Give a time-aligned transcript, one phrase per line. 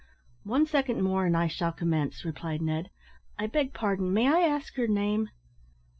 [0.45, 2.89] "One second more and I shall commence," replied Ned;
[3.37, 5.29] "I beg pardon, may I ask your name?"